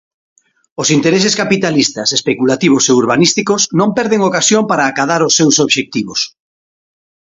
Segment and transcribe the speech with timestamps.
[0.81, 6.19] Os intereses capitalistas, especulativos e urbanísticos non perden ocasión para acadar os seus obxectivos.